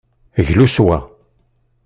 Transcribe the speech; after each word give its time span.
Glu 0.47 0.67
s 0.73 0.77
wa. 0.85 0.97